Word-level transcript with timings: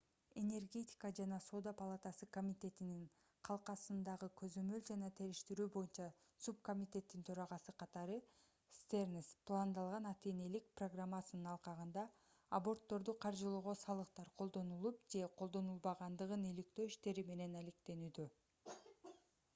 энергетика 0.41 1.09
жана 1.17 1.37
соода 1.47 1.71
палатасы 1.81 2.27
комитетинин 2.37 3.01
калкасындагы 3.49 4.29
көзөмөл 4.39 4.79
жана 4.87 5.09
териштирүү 5.19 5.67
боюнча 5.75 6.07
субкомитеттин 6.45 7.25
төрагасы 7.27 7.75
катары 7.83 8.15
стернс 8.79 9.29
пландалган 9.51 10.07
ата-энелик 10.13 10.71
программасынын 10.81 11.49
алкагында 11.53 12.05
абортторду 12.61 13.15
каржылоого 13.27 13.75
салыктар 13.83 14.31
колдонулуп 14.43 15.03
же 15.17 15.27
колдонулбаганын 15.43 16.49
иликтөө 16.53 16.93
иштери 16.93 17.25
менен 17.33 17.59
алектенүүдө 17.65 18.27